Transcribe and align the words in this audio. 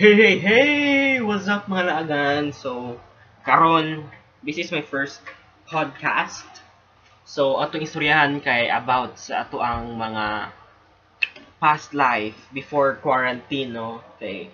Hey, 0.00 0.16
hey, 0.16 0.38
hey! 0.40 1.20
What's 1.20 1.44
up 1.44 1.68
mga 1.68 1.92
laagan? 1.92 2.56
So, 2.56 2.96
karon, 3.44 4.08
this 4.40 4.56
is 4.56 4.72
my 4.72 4.80
first 4.80 5.20
podcast. 5.68 6.48
So, 7.28 7.60
atong 7.60 7.84
istoryahan 7.84 8.40
kay 8.40 8.72
about 8.72 9.20
sa 9.20 9.44
ato 9.44 9.60
ang 9.60 10.00
mga 10.00 10.56
past 11.60 11.92
life 11.92 12.32
before 12.48 12.96
quarantine, 13.04 13.76
no? 13.76 14.00
Okay. 14.16 14.48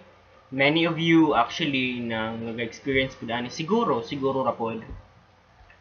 Many 0.51 0.82
of 0.82 0.98
you 0.98 1.39
actually 1.39 2.03
nang 2.03 2.43
nag-experience 2.43 3.15
po 3.15 3.31
ani 3.31 3.47
siguro, 3.47 4.03
siguro 4.03 4.43
ra 4.43 4.51
pod. 4.51 4.83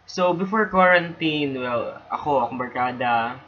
So, 0.06 0.38
before 0.38 0.70
quarantine, 0.70 1.58
well, 1.58 2.06
ako, 2.14 2.46
akong 2.46 2.62
barkada, 2.62 3.42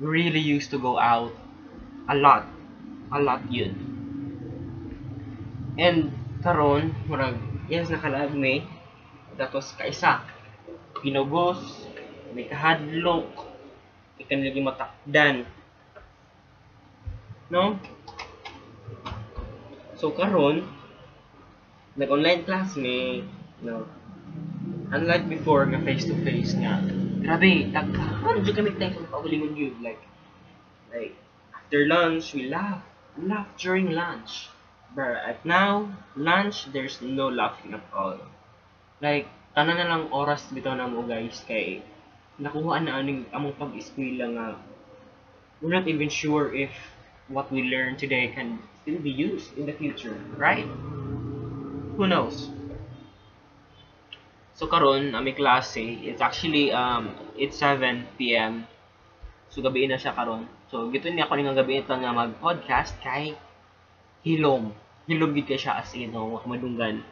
really 0.00 0.40
used 0.40 0.72
to 0.72 0.80
go 0.80 0.96
out 0.96 1.36
a 2.08 2.16
lot. 2.16 2.48
A 3.12 3.20
lot 3.20 3.44
yun. 3.52 3.89
And 5.80 6.12
karon 6.44 6.92
murag 7.08 7.40
yes 7.72 7.88
nakalag 7.88 8.36
ni 8.36 8.68
datos 9.40 9.72
kaisa. 9.80 10.20
Pinugos 11.00 11.88
may 12.36 12.44
kahadlok 12.44 13.32
ikan 14.20 14.44
lagi 14.44 14.60
matakdan. 14.60 15.48
No? 17.48 17.80
So 19.96 20.12
karon 20.12 20.68
nag 21.96 22.12
online 22.12 22.44
class 22.44 22.76
ni 22.76 23.24
no? 23.64 23.88
Unlike 24.92 25.32
before 25.32 25.64
nga 25.64 25.80
face 25.80 26.04
to 26.04 26.12
face 26.20 26.52
nga. 26.60 26.76
Grabe 27.24 27.72
daghan 27.72 28.44
jud 28.44 28.52
kami 28.52 28.76
time 28.76 29.00
sa 29.00 29.08
paulingon 29.08 29.56
yun. 29.56 29.80
Like 29.80 30.04
like 30.92 31.16
after 31.56 31.88
lunch 31.88 32.36
we 32.36 32.52
laugh 32.52 32.84
laugh 33.16 33.48
during 33.56 33.96
lunch 33.96 34.52
But 34.94 35.22
at 35.22 35.44
now, 35.46 35.92
lunch, 36.16 36.72
there's 36.72 37.00
no 37.00 37.28
laughing 37.28 37.74
at 37.74 37.84
all. 37.94 38.18
Like, 39.00 39.30
tanan 39.54 39.78
na 39.78 39.86
lang 39.86 40.04
oras 40.14 40.46
bitaw 40.50 40.74
na 40.78 40.86
mo 40.86 41.02
guys 41.02 41.42
kay 41.46 41.82
nakuha 42.38 42.78
na 42.82 43.02
aning 43.02 43.26
among 43.34 43.58
pag-eskwela 43.58 44.26
nga 44.34 44.46
we're 45.60 45.74
not 45.74 45.86
even 45.90 46.08
sure 46.08 46.54
if 46.54 46.70
what 47.28 47.50
we 47.52 47.68
learn 47.68 47.98
today 47.98 48.32
can 48.32 48.58
still 48.82 48.98
be 48.98 49.10
used 49.10 49.52
in 49.58 49.66
the 49.66 49.76
future, 49.76 50.16
right? 50.38 50.66
Who 51.98 52.06
knows? 52.06 52.48
So 54.56 54.66
karon 54.66 55.12
ami 55.16 55.32
klase, 55.36 56.00
it's 56.04 56.20
actually 56.20 56.72
um 56.72 57.12
it's 57.36 57.60
7 57.60 58.06
p.m. 58.16 58.64
So 59.52 59.60
gabi 59.60 59.88
na 59.88 60.00
siya 60.00 60.16
karon. 60.16 60.48
So 60.70 60.88
gito 60.88 61.12
ni 61.12 61.20
ako 61.20 61.36
ning 61.36 61.52
gabi 61.52 61.80
ito 61.82 61.92
nga 61.92 62.12
mag-podcast 62.12 62.96
kay 63.04 63.36
hilom. 64.26 64.72
Hilom 65.08 65.30
gid 65.34 65.50
siya 65.56 65.80
as 65.80 65.92
in, 65.96 66.12
no, 66.12 66.40
madunggan. 66.46 67.02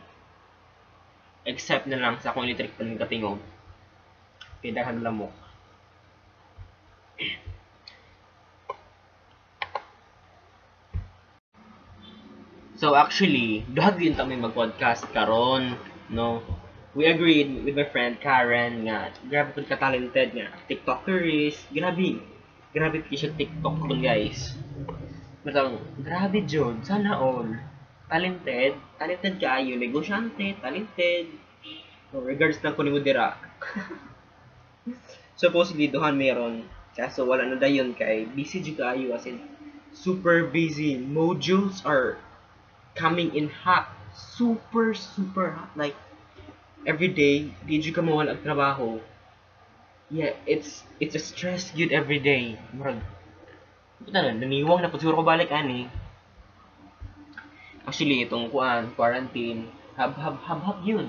Except 1.48 1.88
na 1.88 1.96
lang 1.96 2.20
sa 2.20 2.30
akong 2.30 2.44
electric 2.44 2.76
pan 2.76 2.94
katingog. 3.00 3.40
Kay 4.60 4.74
daghan 4.74 5.00
lamok. 5.00 5.32
So 12.78 12.94
actually, 12.94 13.66
duhag 13.66 13.98
din 13.98 14.14
kami 14.14 14.38
mag-podcast 14.38 15.10
karon, 15.10 15.74
no. 16.14 16.46
We 16.94 17.10
agreed 17.10 17.66
with 17.66 17.74
my 17.74 17.86
friend 17.90 18.18
Karen 18.18 18.86
nga 18.86 19.12
grabe 19.26 19.54
pud 19.54 19.66
ka 19.70 19.76
talented 19.76 20.34
nga 20.34 20.50
TikToker 20.66 21.20
is 21.26 21.58
grabe. 21.74 22.22
Grabe 22.74 23.02
kay 23.06 23.18
siya 23.18 23.34
TikTok 23.34 23.82
kun 23.82 23.98
guys. 23.98 24.54
Matang, 25.48 25.80
grabe 26.04 26.44
John, 26.44 26.84
sana 26.84 27.16
all. 27.16 27.48
Talented, 28.12 28.76
talented 29.00 29.40
kaayo, 29.40 29.80
negosyante, 29.80 30.52
talented. 30.60 31.24
No, 32.12 32.20
regards 32.20 32.60
lang 32.60 32.76
ko 32.76 32.84
ni 32.84 32.92
Mudira. 32.92 33.32
Supposedly, 35.40 35.88
duhan 35.88 36.20
meron. 36.20 36.68
Kaso 36.92 37.24
wala 37.24 37.48
na 37.48 37.56
dayon 37.56 37.96
kay 37.96 38.28
busy 38.28 38.60
jud 38.60 38.76
kaayo 38.76 39.16
as 39.16 39.24
in 39.24 39.40
super 39.96 40.44
busy. 40.44 41.00
Modules 41.00 41.80
are 41.80 42.20
coming 42.92 43.32
in 43.32 43.48
hot. 43.48 43.88
Super, 44.12 44.92
super 44.92 45.56
hot. 45.56 45.72
Like, 45.72 45.96
every 46.84 47.08
day, 47.08 47.56
di 47.64 47.80
jud 47.80 47.96
ka 47.96 48.04
mawala 48.04 48.36
trabaho. 48.36 49.00
Yeah, 50.12 50.36
it's 50.44 50.84
it's 51.00 51.16
a 51.16 51.22
stress 51.24 51.72
yun 51.72 51.88
every 51.88 52.20
day. 52.20 52.60
Murag, 52.76 53.00
Puta 53.98 54.18
na, 54.22 54.30
naniwang 54.30 54.80
na 54.80 54.92
siguro 54.94 55.20
ko 55.20 55.24
balik 55.26 55.50
ani. 55.50 55.90
Actually, 57.88 58.22
itong 58.22 58.52
kuan, 58.52 58.92
quarantine, 58.94 59.66
hab 59.96 60.14
hab 60.14 60.36
hab 60.44 60.60
hab 60.62 60.78
yun. 60.84 61.08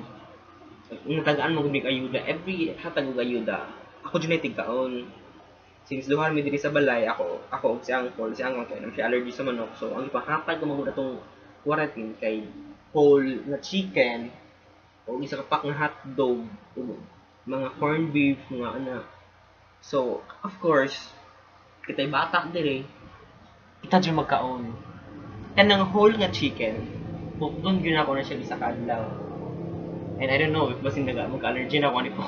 Yung 1.05 1.21
tagaan 1.21 1.53
mo 1.53 1.61
gubig 1.61 1.85
ayuda, 1.85 2.23
every 2.25 2.73
hatag 2.73 3.05
og 3.05 3.21
ayuda. 3.21 3.69
Ako 4.07 4.17
genetic 4.17 4.57
kaon. 4.57 5.05
Since 5.85 6.09
duhan 6.09 6.33
mi 6.33 6.41
diri 6.41 6.57
sa 6.57 6.73
balay, 6.73 7.05
ako 7.05 7.45
ako 7.53 7.77
og 7.77 7.81
si 7.85 7.93
Angkol, 7.93 8.33
si 8.33 8.41
Angkol 8.41 8.65
kay 8.65 8.81
nang 8.81 8.93
si 8.93 9.01
allergy 9.01 9.33
sa 9.33 9.45
manok. 9.45 9.73
So 9.77 9.93
ang 9.93 10.09
ipahatag 10.09 10.61
ko 10.61 10.65
mo 10.65 10.81
itong 10.85 11.21
quarantine 11.61 12.13
kay 12.17 12.45
whole 12.93 13.25
na 13.45 13.57
chicken 13.61 14.33
o 15.09 15.17
isa 15.21 15.41
ka 15.41 15.45
pack 15.49 15.65
nga 15.65 15.77
hotdog, 15.89 16.45
mga 17.49 17.67
corned 17.81 18.13
beef, 18.13 18.37
mga 18.53 18.69
ana. 18.81 18.97
So, 19.81 20.21
of 20.45 20.53
course, 20.61 21.09
kita'y 21.89 22.05
bata 22.13 22.45
dire 22.53 22.85
kita 23.81 23.97
dyan 23.97 24.21
magkaon. 24.21 24.69
Kanang 25.57 25.89
whole 25.89 26.13
nga 26.13 26.29
chicken 26.29 26.85
doon 27.41 27.81
yun 27.81 27.97
ako 27.97 28.13
na 28.13 28.21
siya 28.21 28.37
isa 28.37 28.61
kadlaw 28.61 29.09
and 30.21 30.29
I 30.29 30.37
don't 30.37 30.53
know 30.53 30.69
if 30.69 30.77
basin 30.85 31.09
naga 31.09 31.25
magka-allergy 31.25 31.81
na 31.81 31.89
ako 31.89 31.97
ni 32.05 32.11
po. 32.13 32.23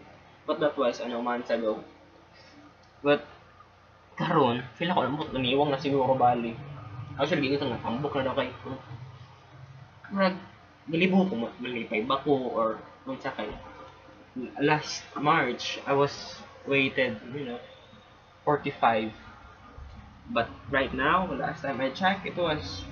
But 0.48 0.56
that 0.64 0.72
was 0.80 1.04
ano 1.04 1.20
months 1.20 1.52
ago. 1.52 1.84
But 3.04 3.28
karon 4.16 4.64
feel 4.80 4.96
ako 4.96 5.00
namot 5.04 5.28
naniwang 5.36 5.68
na 5.68 5.76
siguro 5.76 6.16
bali. 6.16 6.56
Actually 7.20 7.44
ginito 7.44 7.68
nga 7.68 7.84
tambok 7.84 8.16
na 8.16 8.32
daw 8.32 8.40
kay 8.40 8.48
ko. 8.64 8.72
Murag 10.16 10.40
galibo 10.88 11.28
ko 11.28 11.52
malipay 11.60 12.00
ba 12.08 12.16
ko 12.24 12.56
or 12.56 12.80
nung 13.04 13.20
sakay. 13.20 13.52
Last 14.64 15.04
March 15.20 15.76
I 15.84 15.92
was 15.92 16.40
waited 16.64 17.20
you 17.36 17.44
know 17.44 17.60
45. 18.44 19.12
But 20.30 20.48
right 20.70 20.92
now, 20.94 21.32
last 21.32 21.62
time 21.62 21.80
I 21.80 21.90
checked, 21.90 22.26
it 22.26 22.36
was 22.36 22.84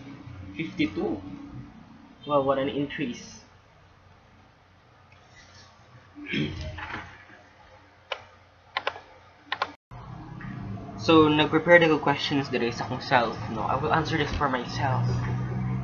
52. 0.56 1.20
Wow, 2.26 2.42
what 2.42 2.58
an 2.58 2.68
increase. 2.68 3.40
so, 10.98 11.28
nag-prepare 11.28 11.78
na 11.80 11.88
ko 11.88 11.98
questions 11.98 12.48
dire 12.48 12.72
sa 12.72 12.84
akong 12.84 13.02
self, 13.02 13.36
no? 13.52 13.62
I 13.62 13.76
will 13.76 13.92
answer 13.92 14.16
this 14.16 14.32
for 14.36 14.48
myself. 14.48 15.04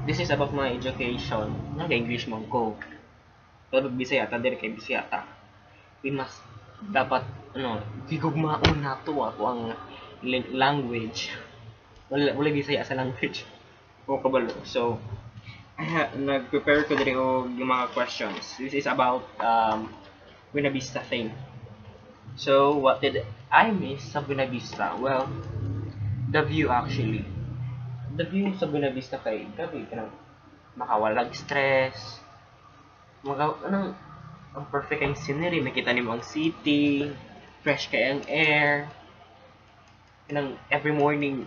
This 0.08 0.20
is 0.20 0.30
about 0.32 0.54
my 0.56 0.72
education. 0.72 1.52
Nag-English 1.76 2.28
mo 2.32 2.40
ko. 2.48 2.76
Pero 3.68 3.92
Bisaya 3.92 4.24
ta, 4.24 4.40
dire 4.40 4.56
kay 4.56 4.72
Bisaya 4.72 5.04
ta. 5.04 5.28
We 6.00 6.08
must 6.08 6.47
dapat 6.82 7.26
ano 7.58 7.82
gigugmaon 8.06 8.82
nato 8.82 9.18
ako 9.18 9.42
ang 9.42 9.60
language. 10.54 11.34
Wala 12.08 12.34
wala 12.34 12.48
bisaya 12.54 12.86
sa 12.86 12.98
language. 12.98 13.44
O 14.08 14.16
kabalo. 14.24 14.48
So 14.64 14.96
nag-prepare 16.16 16.88
ko 16.88 16.96
diri 16.96 17.12
og 17.12 17.52
mga 17.52 17.92
questions. 17.92 18.56
This 18.56 18.72
is 18.72 18.88
about 18.88 19.28
um 19.36 19.92
Buena 20.48 20.72
Vista 20.72 21.04
thing. 21.04 21.28
So 22.40 22.80
what 22.80 23.04
did 23.04 23.20
I 23.52 23.68
miss 23.68 24.00
sa 24.00 24.24
Buena 24.24 24.48
Vista? 24.48 24.96
Well 24.96 25.28
the 26.32 26.40
view 26.40 26.72
actually. 26.72 27.28
The 28.16 28.24
view 28.24 28.56
sa 28.56 28.64
Buena 28.64 28.88
Vista 28.88 29.20
kay 29.20 29.44
gabi 29.52 29.84
kanang 29.92 30.08
makawalag 30.72 31.36
stress. 31.36 32.24
Mga 33.28 33.44
anong 33.68 33.92
ang 34.56 34.64
perfect 34.72 35.04
ang 35.04 35.16
scenery, 35.18 35.60
makita 35.60 35.92
nimo 35.92 36.16
ang 36.16 36.24
city, 36.24 37.08
fresh 37.60 37.92
kay 37.92 38.16
ang 38.16 38.22
air. 38.28 38.88
Kanang 40.28 40.56
every 40.72 40.92
morning, 40.92 41.44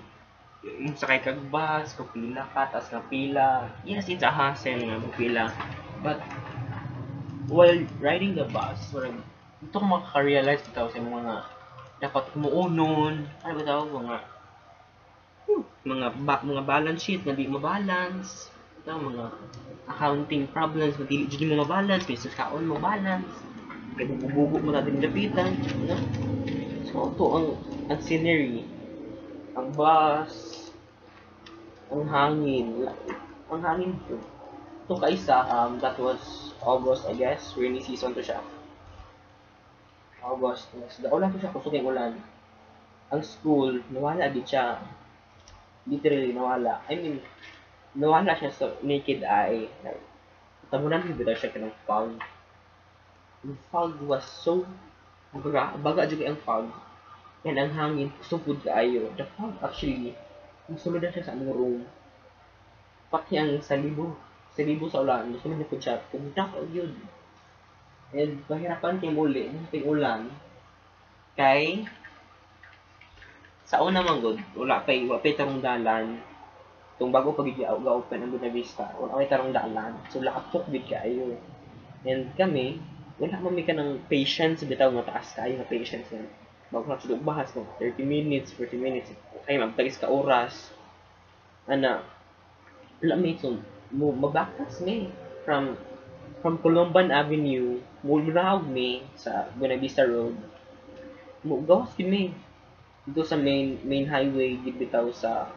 yung 0.62 0.94
sakay 0.94 1.21
kag 1.21 1.42
bus, 1.50 1.98
kung 1.98 2.09
pila 2.13 2.45
ka, 2.53 2.69
tas 2.69 2.89
nga 2.94 3.01
pila. 3.09 3.69
Yes, 3.81 4.06
it's 4.06 4.21
a 4.21 4.30
hassle 4.30 4.77
nga 4.77 5.01
pila. 5.18 5.50
But, 6.06 6.21
while 7.50 7.81
riding 7.98 8.38
the 8.38 8.45
bus, 8.45 8.94
parang, 8.94 9.25
ito 9.62 9.74
ko 9.74 9.86
makaka-realize 9.86 10.62
bitaw 10.69 10.89
sa 10.89 11.01
mga 11.01 11.36
dapat 12.01 12.24
kumuunon, 12.33 13.25
ano 13.45 13.53
ba 13.53 13.63
tawag 13.65 13.89
mga 13.94 14.15
mga 15.81 16.07
ba, 16.21 16.36
mga 16.45 16.63
balance 16.65 17.01
sheet 17.01 17.25
na 17.25 17.33
di 17.33 17.50
mabalance, 17.50 18.50
ito 18.81 18.89
mga 18.89 19.25
accounting 19.86 20.50
problems 20.50 20.98
jud 21.06 21.42
mo 21.45 21.62
mabalance 21.62 22.10
business 22.10 22.33
kaon 22.33 22.66
mo 22.66 22.81
balance 22.81 23.30
kay 23.94 24.10
bubugo 24.10 24.57
mo 24.57 24.74
natin 24.74 24.98
dapitan 24.98 25.54
no 25.86 25.95
so 26.89 27.13
to 27.13 27.25
ang 27.38 27.48
ang 27.94 28.01
scenery 28.01 28.66
ang 29.54 29.69
bus 29.78 30.74
ang 31.94 32.10
hangin 32.10 32.89
ang 33.51 33.62
hangin 33.68 34.00
to. 34.07 34.16
Ito 34.88 34.95
kaisa, 34.95 35.44
um, 35.51 35.77
that 35.84 36.00
was 36.00 36.56
August, 36.63 37.04
I 37.04 37.13
guess. 37.19 37.54
Rainy 37.60 37.84
season 37.84 38.16
to 38.16 38.24
siya. 38.24 38.39
August. 40.24 40.72
Yes. 40.80 41.04
Ulan 41.04 41.36
to 41.36 41.39
siya, 41.44 41.51
kusog 41.51 41.75
yung 41.75 41.92
ulan. 41.92 42.16
Ang 43.12 43.22
school, 43.27 43.84
nawala 43.92 44.31
din 44.31 44.48
siya. 44.48 44.80
Literally, 45.84 46.31
nawala. 46.31 46.80
I 46.88 46.95
mean, 46.95 47.19
nawala 47.96 48.32
siya 48.38 48.52
sa 48.52 48.68
naked 48.84 49.24
eye. 49.24 49.68
Like, 49.84 50.04
tabunan 50.72 51.04
mo 51.04 51.16
bitaw 51.20 51.36
siya 51.36 51.60
ng 51.60 51.76
fog. 51.84 52.16
Yung 53.44 53.60
fog 53.68 54.00
was 54.08 54.24
so 54.24 54.64
baga, 55.36 55.76
baga 55.80 56.08
juga 56.08 56.32
ang 56.32 56.40
fog. 56.40 56.68
And 57.42 57.58
ang 57.58 57.74
hangin, 57.74 58.14
supod 58.24 58.62
kaayo. 58.64 59.12
The 59.18 59.26
fog 59.36 59.58
actually, 59.60 60.16
musulod 60.72 61.04
na 61.04 61.12
siya 61.12 61.26
sa 61.26 61.34
among 61.36 61.52
room. 61.52 61.82
Pati 63.12 63.36
ang 63.36 63.60
salibo, 63.60 64.16
salibo 64.56 64.88
sa 64.88 65.04
ulan, 65.04 65.36
musulod 65.36 65.60
na 65.60 65.68
po 65.68 65.76
siya. 65.76 66.00
Pumunta 66.08 66.48
ko 66.48 66.64
yun. 66.72 66.96
And 68.16 68.44
pahirapan 68.48 69.00
kayo 69.00 69.12
muli, 69.16 69.52
ng 69.52 69.68
ulan. 69.84 70.32
Kay, 71.36 71.88
sa 73.68 73.80
una 73.84 74.04
man 74.04 74.20
good, 74.20 74.40
wala 74.56 74.84
pay, 74.84 75.08
wala 75.08 75.24
pay 75.24 75.32
tarong 75.36 75.64
dalan. 75.64 76.31
Kung 77.01 77.09
bago 77.09 77.33
pag 77.33 77.50
ga-open 77.57 78.21
ang 78.21 78.30
Buena 78.30 78.53
Vista, 78.53 78.94
wala 79.01 79.18
pay 79.18 79.25
tarong 79.25 79.50
dalan. 79.50 79.98
So, 80.13 80.21
lakapok 80.21 80.69
bid 80.69 80.86
kayo. 80.86 81.33
And 82.06 82.30
kami, 82.38 82.77
wala 83.18 83.42
man 83.42 83.57
ka 83.65 83.74
ng 83.74 84.06
patience 84.06 84.62
bitaw 84.62 84.94
nga 84.94 85.09
taas 85.09 85.33
kayo 85.33 85.57
na 85.57 85.65
patience 85.65 86.06
yan. 86.13 86.30
Bago 86.69 86.86
na 86.86 87.01
sila 87.01 87.18
bahas 87.18 87.50
no, 87.57 87.65
30 87.81 88.06
minutes, 88.06 88.53
40 88.53 88.77
minutes, 88.77 89.09
ay 89.50 89.57
magtagis 89.57 89.98
ka 89.98 90.13
oras. 90.13 90.69
Ana, 91.65 92.06
wala 93.01 93.18
may 93.18 93.33
so, 93.33 93.57
mo 93.89 94.13
mabakas 94.13 94.77
me 94.86 95.09
from 95.42 95.81
from 96.45 96.62
Columban 96.62 97.09
Avenue, 97.09 97.81
mulrahog 98.06 98.69
me 98.69 99.09
sa 99.18 99.50
Buena 99.57 99.74
Vista 99.81 100.06
Road. 100.06 100.38
Mo 101.42 101.65
gawas 101.65 101.98
din 101.98 102.13
me 102.13 102.24
dito 103.09 103.25
sa 103.25 103.42
main 103.42 103.81
main 103.81 104.06
highway 104.06 104.62
di 104.62 104.69
bitaw 104.69 105.09
sa 105.09 105.50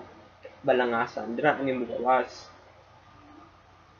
Balangasan. 0.64 1.36
Dira 1.36 1.60
kami 1.60 1.76
mugawas. 1.76 2.48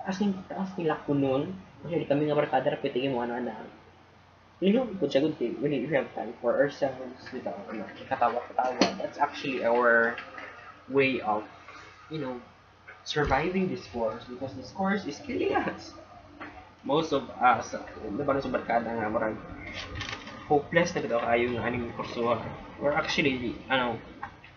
Taas 0.01 0.17
ni 0.19 0.33
taas 0.49 0.73
nila 0.81 0.99
kunon. 1.05 1.53
Kasi 1.85 2.09
kami 2.09 2.27
nga 2.27 2.37
barkada 2.37 2.73
ra 2.73 2.81
pwede 2.81 3.13
mo 3.13 3.21
ano 3.21 3.37
ana. 3.37 3.55
You 4.65 4.73
know, 4.73 4.89
good 4.97 5.13
siya 5.13 5.21
good 5.21 5.37
thing. 5.37 5.61
We 5.61 5.69
have 5.93 6.09
time 6.17 6.33
for 6.41 6.57
ourselves. 6.57 7.21
Dito, 7.29 7.53
ano, 7.53 7.85
katawa-katawa. 8.09 8.81
That's 8.97 9.21
actually 9.21 9.61
our 9.61 10.17
way 10.89 11.21
of, 11.21 11.45
you 12.09 12.23
know, 12.23 12.41
surviving 13.05 13.69
this 13.69 13.85
course 13.93 14.25
because 14.25 14.57
this 14.57 14.73
course 14.73 15.05
is 15.05 15.21
killing 15.21 15.53
us. 15.53 15.93
Most 16.85 17.13
of 17.13 17.29
us, 17.37 17.77
diba 17.77 18.41
sa 18.41 18.49
barkada 18.49 18.89
nga, 18.89 19.09
marang 19.13 19.37
hopeless 20.49 20.93
na 20.97 21.01
bitaw 21.01 21.21
kayo 21.25 21.49
ng 21.53 21.61
aning 21.61 21.85
kursuhan. 21.97 22.45
We're 22.77 22.97
actually, 22.97 23.57
ano, 23.69 23.97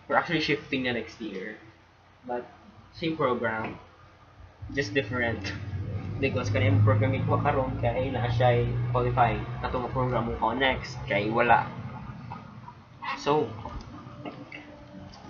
we're 0.08 0.16
actually 0.16 0.44
shifting 0.44 0.84
na 0.84 0.96
next 0.96 1.20
year. 1.20 1.56
But, 2.26 2.46
same 2.94 3.16
program, 3.16 3.78
just 4.74 4.94
different. 4.94 5.52
Because 6.18 6.50
kanina 6.50 6.74
yung 6.74 6.82
program 6.82 7.14
ko 7.30 7.38
karon 7.38 7.78
kay 7.78 8.10
na 8.10 8.26
siya 8.26 8.66
qualify. 8.90 9.38
Katong 9.62 9.86
nga 9.86 9.92
program 9.94 10.26
mo 10.26 10.34
ko 10.34 10.50
next 10.50 10.98
kay 11.06 11.30
wala. 11.30 11.70
So, 13.22 13.46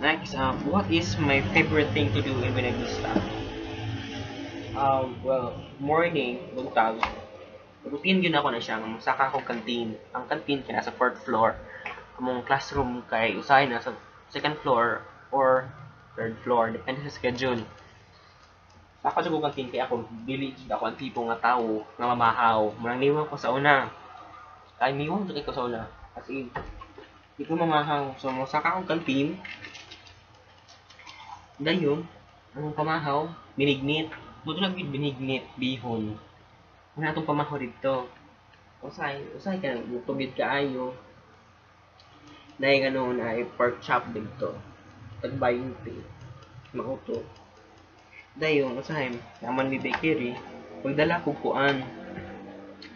next, 0.01 0.33
um, 0.33 0.57
what 0.65 0.89
is 0.89 1.13
my 1.21 1.45
favorite 1.53 1.93
thing 1.93 2.09
to 2.17 2.25
do 2.25 2.33
in 2.41 2.57
Buena 2.57 2.73
Vista? 2.73 3.13
Um, 4.73 5.21
well, 5.21 5.61
morning, 5.77 6.57
buntag, 6.57 7.05
routine 7.85 8.25
yun 8.25 8.33
ako 8.33 8.49
na 8.49 8.61
siya. 8.61 8.81
Saka 8.97 9.29
akong 9.29 9.45
canteen. 9.45 9.93
Ang 10.17 10.25
canteen 10.25 10.65
kaya 10.65 10.81
nasa 10.81 10.89
fourth 10.89 11.21
floor. 11.21 11.53
Among 12.17 12.41
classroom 12.49 13.05
kay 13.05 13.37
usahay 13.37 13.69
na 13.69 13.77
sa 13.77 13.93
second 14.33 14.57
floor 14.65 15.05
or 15.29 15.69
third 16.19 16.35
floor. 16.43 16.75
Depende 16.75 17.07
sa 17.07 17.15
schedule. 17.15 17.63
Sa 18.99 19.15
canteen 19.15 19.71
kaya 19.71 19.87
ako 19.87 20.03
dili 20.27 20.51
ako 20.67 20.83
ang 20.83 20.99
tipo 20.99 21.23
nga 21.23 21.39
tawo 21.39 21.87
nga 21.95 22.11
mamahaw. 22.11 22.75
Murang 22.75 22.99
niwan 22.99 23.31
ko 23.31 23.39
sa 23.39 23.55
una. 23.55 23.87
Ay 24.75 24.91
niwan 24.91 25.23
jud 25.23 25.39
ko 25.47 25.55
sa 25.55 25.63
una. 25.63 25.87
As 26.11 26.27
in, 26.27 26.51
di 27.39 27.47
ko 27.47 27.55
mamahaw. 27.55 28.11
So, 28.19 28.27
saka 28.43 28.75
akong 28.75 28.91
canteen. 28.91 29.39
Dayon, 31.55 32.03
ang 32.51 32.75
pamahaw, 32.75 33.31
binignit. 33.55 34.11
Buto 34.43 34.59
lang 34.59 34.75
binignit, 34.75 35.47
bihon. 35.55 36.19
Ano 36.99 37.03
atong 37.07 37.27
pamahaw 37.27 37.55
dito? 37.55 38.11
Usay, 38.83 39.23
usay 39.35 39.59
ka 39.63 39.79
tubig 40.03 40.35
kaayo. 40.35 40.91
Dahil 42.59 42.91
ano 42.91 43.15
na 43.15 43.35
ay 43.35 43.47
pork 43.55 43.79
chop 43.79 44.11
dito. 44.11 44.55
Tag 45.19 45.35
20. 45.35 45.75
Mauto. 46.79 47.19
Dayon, 48.39 48.79
usay, 48.79 49.11
naman 49.43 49.67
ni 49.67 49.75
bakery. 49.83 50.31
Pagdala 50.79 51.19
ko 51.27 51.35
kuan. 51.43 51.83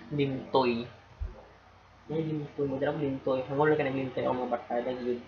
Lintoy. 0.08 0.88
Ay, 2.08 2.22
lintoy. 2.24 2.66
Magdala 2.70 2.96
ko 2.96 3.00
lintoy. 3.04 3.40
Hangol 3.44 3.76
ka 3.76 3.84
ng 3.84 4.00
lintoy. 4.00 4.24
Ang 4.24 4.40
mga 4.40 4.54
barkada 4.56 4.92
yun. 4.96 5.20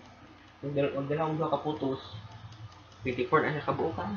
Magdala, 0.64 0.88
magdala 0.96 1.28
ko 1.28 1.52
ka 1.52 1.60
putos. 1.60 2.02
24 3.04 3.44
na 3.44 3.54
siya 3.60 3.68
kabuo 3.68 3.92
ka. 3.92 4.08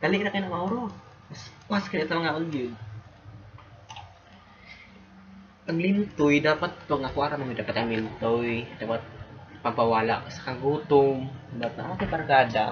Dali 0.00 0.24
na 0.24 0.32
kayo 0.32 0.48
ng 0.48 0.54
mauro. 0.54 0.88
Mas 1.28 1.52
pas 1.68 1.84
ka 1.84 2.00
ito 2.00 2.16
nga 2.16 2.32
on 2.40 2.48
yun. 2.48 2.72
Ang 5.68 5.78
lintoy, 5.84 6.40
dapat 6.40 6.72
ito 6.72 6.94
nga 6.96 7.12
kuwara 7.12 7.36
mo 7.36 7.52
dapat 7.52 7.76
ang 7.76 7.92
lintoy. 7.92 8.64
Dapat 8.80 9.17
pampawala 9.62 10.22
ka 10.26 10.30
sa 10.30 10.54
kagutom. 10.54 11.26
Dapat 11.58 11.78
na 11.82 11.94
ako 11.94 12.06
barkada. 12.06 12.66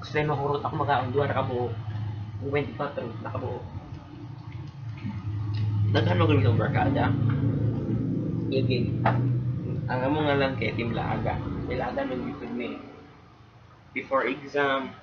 Kasi 0.00 0.10
tayo 0.16 0.32
mahurot 0.32 0.62
ako 0.62 0.74
mag-aang 0.80 1.12
duwa 1.12 1.26
na 1.28 1.38
kabuo. 1.38 1.68
24 2.46 3.20
na 3.20 3.32
kabuo. 3.32 3.60
Daghan 5.90 6.18
mo 6.22 6.30
ng 6.30 6.60
barkada. 6.60 7.10
Yun 8.50 9.02
Ang 9.90 10.00
amo 10.06 10.18
nga 10.22 10.38
lang 10.38 10.54
kay 10.54 10.70
Team 10.78 10.94
Laaga. 10.94 11.34
Laaga 11.66 12.06
nung 12.06 12.30
before 12.30 12.54
me. 12.54 12.78
Before 13.90 14.22
exam, 14.22 14.94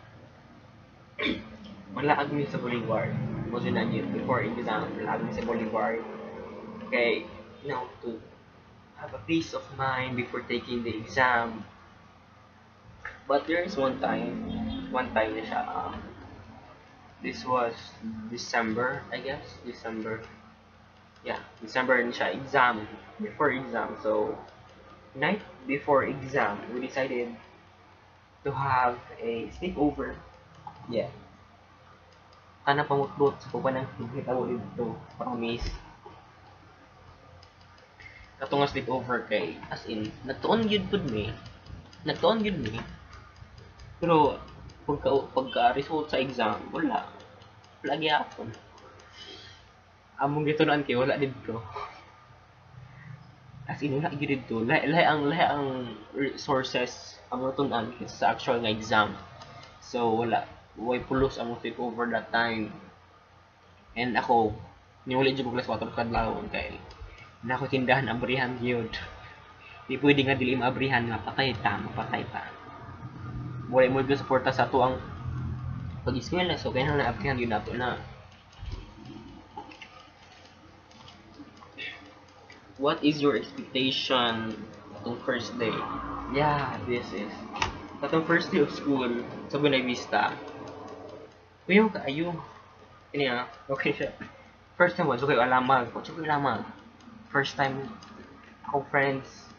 wala 1.96 2.16
agmi 2.16 2.48
sa 2.48 2.56
Boulevard. 2.56 3.12
Mo 3.52 3.60
na 3.60 3.84
yun. 3.84 4.08
Before 4.16 4.40
exam, 4.48 4.88
wala 4.96 5.20
agmi 5.20 5.32
sa 5.36 5.44
Boulevard. 5.44 6.00
Okay, 6.88 7.28
you 7.60 7.68
know, 7.68 7.84
to 8.00 8.16
have 9.00 9.14
a 9.14 9.22
peace 9.26 9.54
of 9.54 9.64
mind 9.78 10.16
before 10.16 10.42
taking 10.42 10.84
the 10.84 10.96
exam. 10.96 11.66
But 13.28 13.46
there 13.48 13.62
is 13.62 13.76
one 13.78 14.00
time, 14.00 14.90
one 14.92 15.14
time 15.14 15.36
na 15.36 15.44
siya, 15.44 15.62
um, 15.68 16.02
this 17.22 17.46
was 17.46 17.74
December, 18.32 19.04
I 19.12 19.20
guess, 19.20 19.44
December. 19.66 20.24
Yeah, 21.26 21.44
December 21.62 22.02
na 22.02 22.12
siya, 22.12 22.34
exam, 22.34 22.88
before 23.22 23.52
exam. 23.52 24.00
So, 24.02 24.38
night 25.14 25.42
before 25.68 26.08
exam, 26.08 26.62
we 26.74 26.80
decided 26.82 27.36
to 28.46 28.52
have 28.56 28.96
a 29.20 29.52
sleepover. 29.60 30.16
Yeah. 30.88 31.12
Kana 32.64 32.84
sa 32.88 33.48
pupanang 33.52 33.88
kita 33.96 34.32
mo 34.32 34.48
dito, 34.48 34.96
promise. 35.20 35.87
Katong 38.38 38.62
nga 38.62 38.70
sleepover 38.70 39.26
kay, 39.26 39.58
as 39.74 39.82
in, 39.90 40.14
nagtuon 40.22 40.70
yun 40.70 40.86
pud 40.94 41.10
me. 41.10 41.34
Nagtuon 42.06 42.46
yun 42.46 42.62
me. 42.62 42.78
Pero, 43.98 44.38
pagka, 44.86 45.10
pagka 45.34 45.74
result 45.74 46.14
sa 46.14 46.22
exam, 46.22 46.62
wala. 46.70 47.10
Wala 47.82 47.98
gyapon. 47.98 48.54
Among 50.22 50.46
gitunan 50.46 50.86
kay 50.86 50.94
wala 50.94 51.18
dito. 51.18 51.66
As 53.66 53.82
in, 53.82 53.98
wala 53.98 54.14
gyud 54.14 54.30
dito. 54.30 54.62
Lahi, 54.62 54.86
lahi 54.86 55.06
ang 55.06 55.22
lahi 55.34 55.46
ang 55.50 55.68
sources 56.38 57.18
ang 57.34 57.42
tunan 57.58 57.90
sa 58.06 58.38
actual 58.38 58.62
nga 58.62 58.70
exam. 58.70 59.18
So, 59.82 60.14
wala. 60.14 60.46
Way 60.78 61.02
pulos 61.10 61.42
ang 61.42 61.58
sleepover 61.58 62.06
that 62.14 62.30
time. 62.30 62.70
And 63.98 64.14
ako, 64.14 64.54
niwala 65.10 65.34
dyan 65.34 65.50
ko 65.50 65.58
class 65.58 65.66
4 65.66 65.90
kadlawon 65.98 66.54
kay 66.54 66.78
na 67.46 67.58
ako 67.58 67.70
tindahan 67.70 68.10
abrihan 68.10 68.58
yun. 68.58 68.90
Di 69.88 69.96
pwede 70.02 70.26
nga 70.26 70.36
dili 70.36 70.58
maabrihan 70.58 71.06
nga 71.08 71.22
patay 71.22 71.54
ta, 71.62 71.78
mapatay 71.78 72.24
ta. 72.34 72.44
Wala 73.68 73.92
mo 73.92 74.02
gyud 74.02 74.20
suporta 74.20 74.50
sa 74.50 74.66
ato 74.66 74.80
ang 74.80 74.98
pag-eskwela 76.08 76.56
so 76.56 76.72
kaya 76.72 76.96
na 76.96 77.12
abrihan 77.12 77.38
yun 77.38 77.52
nato 77.52 77.76
na. 77.76 78.00
What 82.78 83.02
is 83.02 83.18
your 83.18 83.34
expectation 83.34 84.54
atong 85.02 85.18
first 85.26 85.58
day? 85.58 85.74
Yeah, 86.30 86.78
this 86.86 87.10
is 87.10 87.34
atong 88.06 88.30
first 88.30 88.54
day 88.54 88.62
of 88.62 88.70
school 88.70 89.26
sa 89.50 89.58
Buena 89.58 89.82
Vista. 89.82 90.38
Uyaw 91.68 91.92
ka, 91.92 92.06
ayo. 92.08 92.32
Ini 93.12 93.28
ah, 93.28 93.50
okay 93.68 93.92
siya. 93.92 94.14
First 94.80 94.96
time 94.96 95.10
was, 95.10 95.20
okay, 95.20 95.36
alamag. 95.36 95.90
Kung 95.92 96.06
siya 96.06 96.16
alamag. 96.22 96.64
First 97.38 97.54
time, 97.54 97.86
ako 98.66 98.82
friends, 98.90 99.54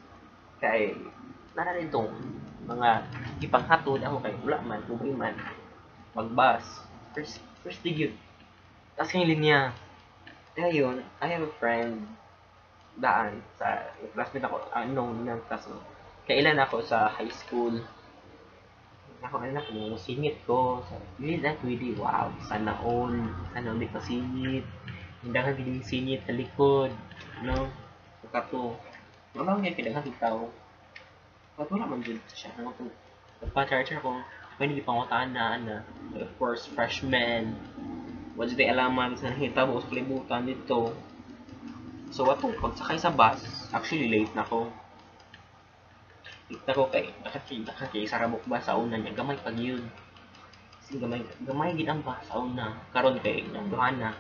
kay, 0.58 0.98
nara 1.54 1.78
rin 1.78 1.86
tong 1.94 2.10
mga 2.66 3.06
ipanghatod 3.38 4.02
ako 4.02 4.18
kay 4.18 4.34
wala 4.42 4.58
man, 4.66 4.82
ubay 4.90 5.14
man. 5.14 5.38
Magbus. 6.10 6.82
First, 7.14 7.38
first 7.62 7.78
yun. 7.86 8.18
Tapos 8.98 9.14
yung 9.14 9.30
linya. 9.30 9.70
Yun, 10.58 11.06
I 11.22 11.30
have 11.30 11.46
a 11.46 11.54
friend 11.62 12.02
daan 12.98 13.46
sa 13.54 13.94
classmate 14.10 14.42
ako, 14.42 14.58
unknown 14.74 15.22
ng 15.22 15.38
kaso. 15.46 15.78
Kailan 16.26 16.58
ako 16.58 16.82
sa 16.82 17.06
high 17.06 17.30
school, 17.30 17.78
ako 19.22 19.38
anak 19.38 19.70
mo, 19.70 19.94
singit 19.94 20.42
ko. 20.50 20.82
So, 20.82 20.98
really 21.22 21.38
like 21.38 21.62
really, 21.62 21.94
wow, 21.94 22.26
sana 22.42 22.74
all, 22.82 23.14
sana 23.54 23.70
ulit 23.70 23.94
ka 23.94 24.02
Hindi 25.18 25.34
ka 25.34 25.50
giling 25.50 25.82
singit 25.82 26.22
sa 26.22 26.32
likod. 26.34 26.94
No? 27.42 27.66
Kato. 28.30 28.78
Wala 29.34 29.58
nga 29.58 29.74
kailangan 29.74 30.04
kita 30.06 30.26
ko. 30.30 30.52
Ba't 31.58 31.68
wala 31.74 31.90
man 31.90 32.04
dyan 32.04 32.22
siya? 32.30 32.54
Ano 32.60 32.70
to? 32.78 32.86
Nagpa-charger 33.42 33.98
ko. 33.98 34.22
May 34.58 34.70
hindi 34.70 34.82
pangutaan 34.82 35.34
na, 35.34 35.58
na. 35.58 35.76
Of 36.14 36.30
course, 36.38 36.70
freshman. 36.70 37.58
What's 38.38 38.54
the 38.54 38.70
alaman 38.70 39.18
sa 39.18 39.34
nakita 39.34 39.66
mo 39.66 39.82
sa 39.82 39.90
kalibutan 39.90 40.46
dito? 40.46 40.94
So, 42.14 42.30
ato, 42.30 42.54
pagsakay 42.54 42.98
sa 42.98 43.10
bus, 43.10 43.42
actually 43.74 44.06
late 44.06 44.30
na 44.38 44.46
ako. 44.46 44.70
Kita 46.48 46.72
ko 46.72 46.88
kay 46.88 47.12
nakaki 47.20 47.60
nakaki 47.60 48.08
sa 48.08 48.22
rabok 48.24 48.40
ba 48.48 48.56
sa 48.62 48.78
una 48.78 48.96
niya 48.96 49.12
gamay 49.12 49.36
pag 49.36 49.58
yun. 49.58 49.84
Kasi 50.80 50.96
gamay 50.96 51.20
gamay 51.44 51.76
gid 51.76 51.90
ang 51.90 52.00
ba 52.00 52.16
sa 52.24 52.40
una. 52.40 52.80
Karon 52.94 53.20
kay 53.20 53.44
nanduhan 53.52 54.00
na. 54.00 54.10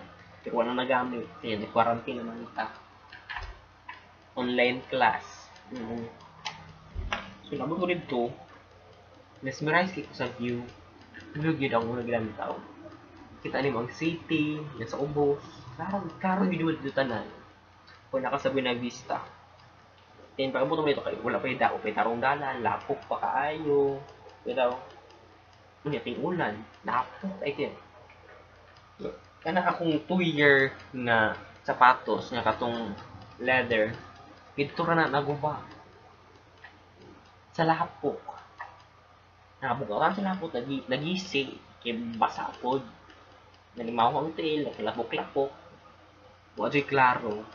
Pero 0.42 0.62
wala 0.62 0.74
nagamit. 0.74 1.26
Kaya 1.42 1.58
ni 1.58 1.66
quarantine 1.70 2.22
naman 2.22 2.46
ta. 2.54 2.70
Online 4.38 4.78
class. 4.86 5.24
Mm 5.74 6.06
So 7.48 7.56
nabot 7.56 7.80
ko 7.80 7.88
dito. 7.88 8.22
Mesmerize 9.40 10.04
ko 10.04 10.12
sa 10.12 10.28
view. 10.36 10.60
View 11.32 11.56
gid 11.56 11.72
ang 11.72 11.88
una 11.88 12.04
gilang 12.04 12.28
tao. 12.36 12.60
Kita 13.40 13.62
ni 13.64 13.72
ang 13.72 13.88
city, 13.88 14.60
nasa 14.76 15.00
ubos. 15.00 15.40
Karon 15.80 16.12
karon 16.20 16.52
gid 16.52 16.60
dito 16.60 16.92
tanan. 16.92 17.24
Kung 18.12 18.20
nakasabi 18.20 18.60
na 18.60 18.76
vista. 18.76 19.24
Then 20.38 20.54
pagkabuto 20.54 20.86
mo 20.86 20.88
dito 20.92 21.02
kayo, 21.02 21.18
wala 21.18 21.42
pa 21.42 21.50
yung 21.50 21.58
dako, 21.58 21.76
pa 21.82 21.90
tarong 21.90 22.22
dalan, 22.22 22.62
lapok 22.62 23.00
pa 23.10 23.18
kaayo. 23.18 23.98
Pero, 24.46 24.78
unya 25.82 25.98
ting 25.98 26.22
ulan, 26.22 26.54
lapok 26.86 27.42
ay 27.42 27.58
kaya 27.58 27.74
kana 29.42 29.62
akong 29.62 30.02
2 30.06 30.34
year 30.34 30.74
na 30.90 31.34
sapatos 31.62 32.32
nga 32.32 32.42
katong 32.42 32.96
leather. 33.38 33.94
Dito 34.58 34.82
na 34.88 35.06
naguba. 35.06 35.62
Sa 37.54 37.62
lapok. 37.62 38.18
Nabuka 39.62 39.94
ra 39.98 40.14
sa 40.14 40.26
lapok. 40.26 40.54
Nagi 40.58 40.82
nagising. 40.90 41.54
Kay 41.78 41.94
basa 42.18 42.50
pod 42.58 42.82
nalimaw 43.78 44.10
ang 44.18 44.34
trail 44.34 44.66
nakalapok-lapok 44.66 45.50
wa 46.58 46.66
klaro. 46.82 47.46